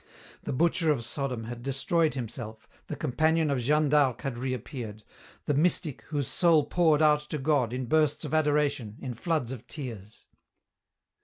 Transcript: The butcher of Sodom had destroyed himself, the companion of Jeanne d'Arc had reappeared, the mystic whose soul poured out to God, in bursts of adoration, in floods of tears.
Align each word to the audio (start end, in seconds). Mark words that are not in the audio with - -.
The 0.41 0.51
butcher 0.51 0.89
of 0.89 1.05
Sodom 1.05 1.43
had 1.43 1.61
destroyed 1.61 2.15
himself, 2.15 2.67
the 2.87 2.95
companion 2.95 3.51
of 3.51 3.59
Jeanne 3.59 3.89
d'Arc 3.89 4.23
had 4.23 4.35
reappeared, 4.35 5.03
the 5.45 5.53
mystic 5.53 6.01
whose 6.07 6.27
soul 6.27 6.65
poured 6.65 7.03
out 7.03 7.19
to 7.29 7.37
God, 7.37 7.71
in 7.71 7.85
bursts 7.85 8.25
of 8.25 8.33
adoration, 8.33 8.95
in 8.99 9.13
floods 9.13 9.51
of 9.51 9.67
tears. 9.67 10.25